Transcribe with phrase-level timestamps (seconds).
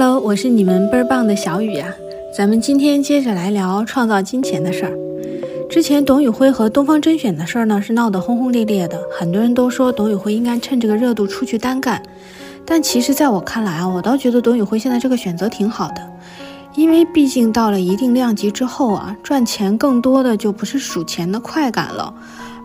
[0.00, 1.92] Hello，我是你们倍儿棒的小雨呀。
[2.32, 4.96] 咱们今天接着来聊创造金钱的事儿。
[5.68, 12.00] 之前董宇辉和东方甄选的事儿呢，是闹得轰轰烈烈的，很多人都说董宇辉应该趁这个热度出去单干。
[12.64, 16.08] 但其实在我看来啊，我倒觉得董宇辉现在这个选择挺好的，
[16.76, 22.14] 因为毕竟到了一定量级之后啊，赚钱更多的就不是数钱的快感了，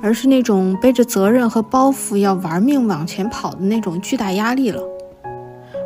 [0.04, 4.80] 而是那种背着责任和包袱要玩命往前跑的那种巨大压力了。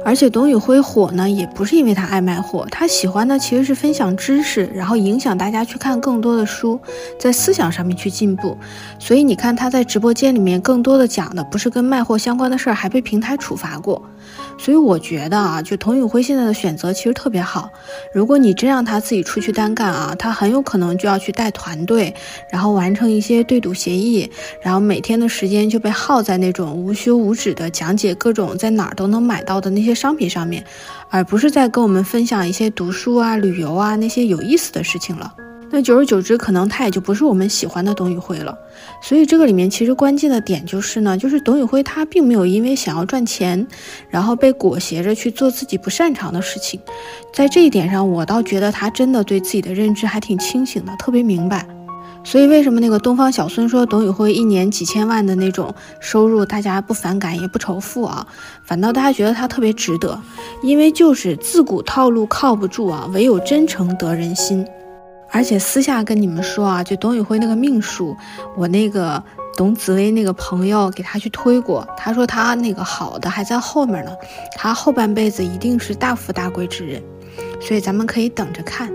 [0.08, 6.80] 而且董宇辉火呢，也不是因为他爱卖货，他喜欢的其实是分享知识，然后影响大家去看更多的书，
[7.20, 8.58] 在思想上面去进步。
[8.98, 14.02] 所以你看他在直播间里面更多的讲的不是跟卖货相关的事儿，还被平台处罚过。
[14.58, 17.72] 所以我觉得啊，就童宇辉现在的选择其实特别好。
[18.12, 22.14] 如果你真让他自己出去单干啊，他很有可能就要去带团队，
[22.52, 24.30] 然后完成一些对赌协议，
[24.62, 30.64] 然后每天的时间就被耗在那种无休无止的讲解各种在哪儿都能买到的那些商品上面，
[31.10, 35.34] 而不是在跟我们分享一些读书啊、旅游啊那些有意思的事情了。
[35.70, 38.58] 那久而久之，可能他也就不是我们喜欢的董宇辉了。
[39.02, 43.68] 所以这个里面其实关键的点就是呢，就是董宇辉他并没有因为想要赚钱，
[44.10, 46.80] 然后被裹挟着去做自己不擅长的事情。
[47.34, 51.68] 在这一点上，我倒觉得他真的对自己的认知还挺清醒的，特别明白。
[52.24, 58.26] 所以为什么那个东方小孙说董宇辉一年几千万的那种收入，大家不反感也不仇富啊，
[58.64, 60.20] 反倒大家觉得他特别值得，
[60.62, 64.66] 因为就是自古套路靠不住啊，唯有真诚得人心。
[65.38, 68.18] 而且私下跟你们说啊，就董宇辉那个命数，
[68.56, 69.24] 我那个
[69.56, 74.12] 董紫薇那个朋友给他去推过，他说他那个好的还在后面呢，
[74.56, 77.04] 他后半辈子一定是大富大贵之人，
[77.62, 78.92] 所以咱们可以等着看。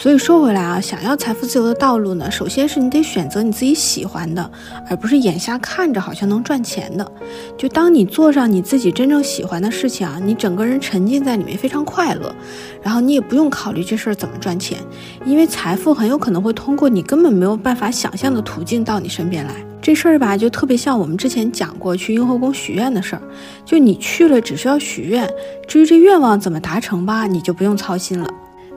[0.00, 4.50] 所以说回来啊，想要财富自由的道路呢，首先是你得选择你自己喜欢的，
[4.88, 7.12] 而不是眼下看着好像能赚钱的。
[7.58, 12.34] 就当你做上你自己真正喜欢的事情啊，你整个人沉浸在里面，非常快乐。
[12.82, 14.78] 然后你也不用考虑这事儿怎么赚钱，
[15.26, 19.52] 因为财富很有可能会通过你根本没有办法想象的途径到你身边来。
[19.82, 23.22] 这事儿吧，就特别像我们之前讲过去雍和宫许愿的事儿，
[23.66, 25.30] 就你去了只需要许愿，
[25.68, 28.26] 至于这愿望怎么达成吧，你就不用操心了。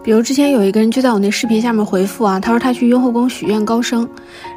[0.04, 4.08] 比如之前有一个人就在我那视频下面回复啊，他说他去雍和宫许愿高升，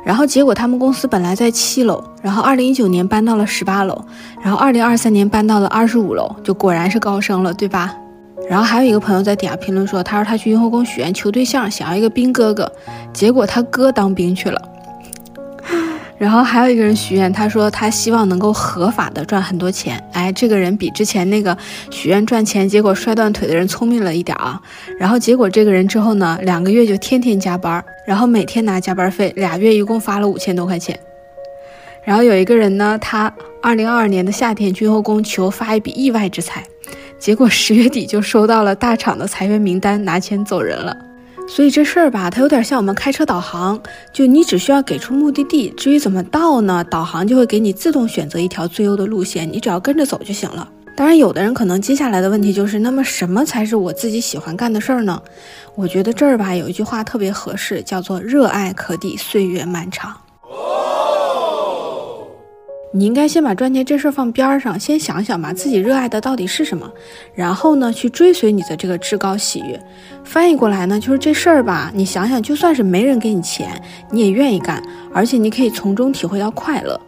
[0.05, 4.05] 然后结果他们公司本来在七楼，然后二零一九年搬到了十八楼，
[4.43, 7.95] 然后二零二三年搬到了二十五楼，就果然是高升了，对吧？
[8.51, 12.71] 然后还有一个朋友在底下评论说，他说他去雍和宫许愿求对象，想要一个兵哥哥，
[13.13, 14.61] 结果他哥当兵去了。
[16.19, 20.03] 然后还有一个人许愿，他说他希望能够合法的赚很多钱。
[20.13, 21.57] 哎，这个人比之前那个
[21.91, 24.59] 许愿赚钱结果摔断腿的人聪明了一点啊。
[24.99, 30.99] 然后结果这个人之后呢，两个月就天天加班，然后每天拿加班费，俩月一共发了五千多块钱。
[32.03, 36.65] 然后有一个人呢，他二零二二年的夏天去后宫求发一笔意外之财，
[37.19, 40.97] 结果十月底就收到了大厂的裁员名单，拿钱走人了。
[41.49, 43.81] 所以这事儿吧，它有点像我们开车导航，
[44.13, 50.69] 就你只需要给出目的地，至于怎么到呢，导航就会给你自动选择一条最优的路线，你只要跟着走就行了。
[50.97, 55.23] 当然，有的人可能接下来的问题就是，那么什么才是我自己喜欢干的事儿呢？
[55.75, 60.15] 我觉得这儿吧有一句话特别合适，叫做“热爱可抵岁月漫长”。
[62.97, 66.91] 你应该先把赚钱这事儿放边上，先想想吧，自己热爱的到底是什么，
[67.35, 69.79] 然后呢，去追随你的这个至高喜悦。
[70.25, 73.79] 翻译过来呢，就是这事儿吧，你想想，就算是没人给你钱，
[74.11, 76.99] 你也愿意干，而且你可以从中体会到快乐。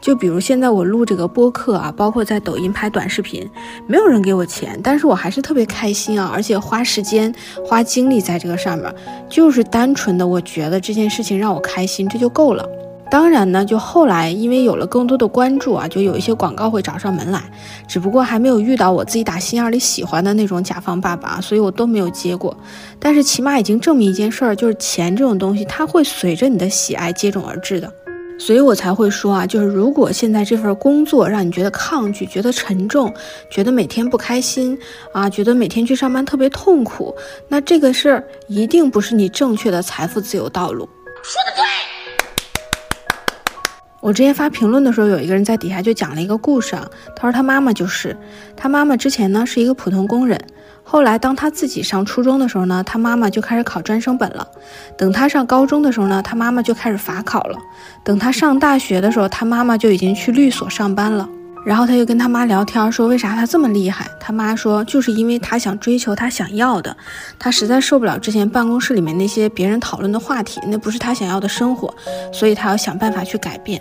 [0.00, 3.44] 就比如现在我录这个播客啊，包括在抖音拍短视频，
[3.88, 7.34] 没有人给我钱，但是我还是特别开心啊，而且花时间、
[7.66, 8.94] 花精力在这个上面，
[9.28, 12.64] 就是单纯的我觉得这件事情让我开心，这就够了。
[13.12, 17.42] 当然呢，就后来因为有了更多的关注啊，就有一些广告会找上门来，
[17.86, 22.56] 只不过还没有遇到我自己打心眼里喜欢的那种甲方爸爸，所以我都没有接过。
[22.98, 27.92] 但是起码已经证明一件事儿，就是钱这种东西，它会随着你的喜爱接踵而至的。
[28.38, 33.12] 所以我才会说啊，就是如果现在这份工作让你觉得抗拒、觉得沉重、
[33.50, 34.78] 觉得每天不开心
[35.12, 37.14] 啊，觉得每天去上班特别痛苦，
[37.46, 40.88] 那这个事儿一定不是你正确的财富自由道路。
[41.22, 41.71] 说的对。
[44.02, 46.84] 我之前发评论的时候，有一个人在底下就讲了一个故事啊。
[47.14, 48.16] 他说他妈妈就是，
[48.56, 50.36] 他妈妈之前呢是一个普通工人，
[50.82, 54.44] 后来当他自己上初中的时候呢，他妈妈就开始考专升本了。
[54.98, 57.56] 等他上高中的时候呢，他妈妈就开始法考了。
[58.02, 61.28] 等他上大学的时候，他妈妈就已经去律所上班了。
[61.64, 64.04] 然后他就跟他妈聊天，说为啥他这么厉害？
[64.18, 66.96] 他妈说就是因为他想追求他想要的，
[67.38, 71.94] 他实在受不了之前办公室里面那些别人讨论的话题，那不是他想要的生活，
[72.32, 73.80] 所以他要想办法去改变。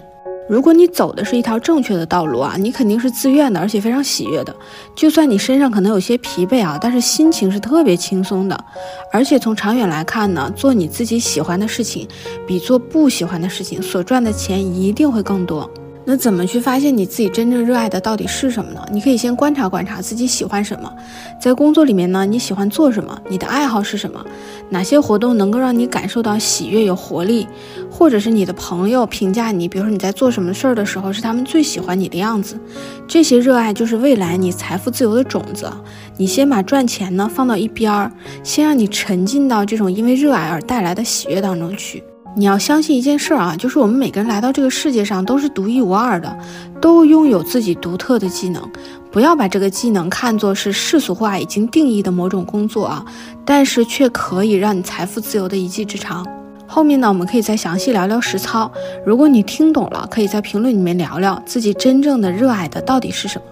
[0.52, 4.54] 如果你走的是一条正确的道路啊，你肯定是自愿的，而且非常喜悦的。
[4.94, 8.66] 就算你身上可能有些疲惫啊，但是心情是特别轻松的。
[9.14, 12.06] 而且从长远来看呢，做你自己喜欢的事情，
[12.46, 15.72] 比做不喜欢的事情所赚的钱一定会更多。
[16.04, 18.86] 那怎么去发现你自己真正热爱的到底是什么呢？
[18.92, 20.92] 你可以先观察观察自己喜欢什么，
[21.40, 23.18] 在工作里面呢，你喜欢做什么？
[23.30, 24.26] 你的爱好是什么？
[24.72, 27.46] 哪些活动能够让你感受到喜悦、有活力？
[27.92, 32.58] 或者是你的朋友评价你，比如说你在做什么事儿的时候，是他们最喜欢你的样子？
[33.06, 35.70] 这些热爱就是未来你财富自由的种子。
[36.16, 38.12] 你先把赚钱呢放到一边儿，
[38.44, 42.02] 先让你沉浸到这种因为热爱而带来的喜悦当中去。
[42.34, 46.38] 你要相信一件事儿啊，就是我们每个人来到这个世界上都是独一无二的，
[46.82, 48.70] 都拥有自己独特的技能。
[49.12, 53.06] 不要把这个技能看作是世俗化已经定义的某种工作啊，
[53.46, 56.26] 但是却可以让你财富自由的一技之长。
[56.66, 58.72] 后面呢，我们可以再详细聊聊实操。
[59.06, 63.44] 如果你听懂了，可以在评论里面聊聊自己真正的热爱的到底是什么。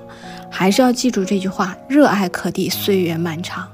[0.50, 3.68] 还是要记住这句话：热爱可抵岁月漫长。